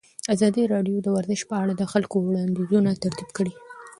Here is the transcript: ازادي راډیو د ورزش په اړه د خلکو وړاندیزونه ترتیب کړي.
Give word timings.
ازادي 0.33 0.63
راډیو 0.73 0.97
د 1.01 1.07
ورزش 1.15 1.41
په 1.49 1.55
اړه 1.61 1.73
د 1.75 1.83
خلکو 1.91 2.15
وړاندیزونه 2.19 2.89
ترتیب 3.03 3.29
کړي. 3.37 3.53